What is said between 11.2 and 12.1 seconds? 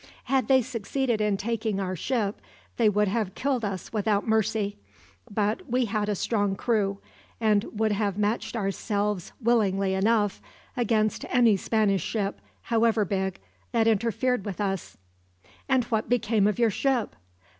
any Spanish